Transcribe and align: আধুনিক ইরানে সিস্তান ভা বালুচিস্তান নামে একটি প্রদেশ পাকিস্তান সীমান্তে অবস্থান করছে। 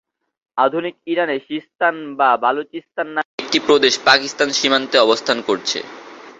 আধুনিক 0.57 0.95
ইরানে 1.07 1.37
সিস্তান 1.49 1.95
ভা 2.19 2.29
বালুচিস্তান 2.43 3.07
নামে 3.15 3.31
একটি 3.43 3.59
প্রদেশ 3.67 3.93
পাকিস্তান 4.07 4.49
সীমান্তে 4.57 4.97
অবস্থান 4.99 5.37
করছে। 5.47 5.79